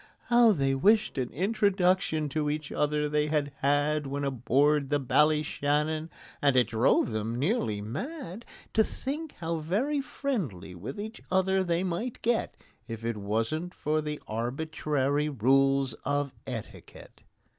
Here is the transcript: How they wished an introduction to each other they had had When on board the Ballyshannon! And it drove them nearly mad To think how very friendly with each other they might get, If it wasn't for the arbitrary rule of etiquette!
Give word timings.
How 0.29 0.51
they 0.51 0.73
wished 0.73 1.19
an 1.19 1.29
introduction 1.29 2.27
to 2.29 2.49
each 2.49 2.71
other 2.71 3.07
they 3.07 3.27
had 3.27 3.51
had 3.57 4.07
When 4.07 4.25
on 4.25 4.37
board 4.37 4.89
the 4.89 4.97
Ballyshannon! 4.99 6.09
And 6.41 6.55
it 6.57 6.69
drove 6.69 7.11
them 7.11 7.37
nearly 7.37 7.81
mad 7.81 8.43
To 8.73 8.83
think 8.83 9.33
how 9.33 9.57
very 9.59 10.01
friendly 10.01 10.73
with 10.73 10.99
each 10.99 11.21
other 11.29 11.63
they 11.63 11.83
might 11.83 12.19
get, 12.23 12.57
If 12.87 13.05
it 13.05 13.17
wasn't 13.17 13.75
for 13.75 14.01
the 14.01 14.19
arbitrary 14.27 15.29
rule 15.29 15.87
of 16.03 16.33
etiquette! 16.47 17.21